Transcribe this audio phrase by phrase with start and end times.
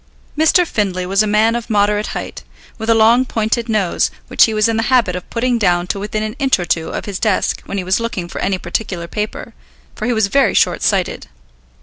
[0.35, 0.65] Mr.
[0.65, 2.41] Findlay was a man of moderate height,
[2.79, 5.99] with a long pointed nose which he was in the habit of putting down to
[5.99, 9.05] within an inch or two of his desk when he was looking for any particular
[9.07, 9.53] paper,
[9.93, 11.27] for he was very short sighted.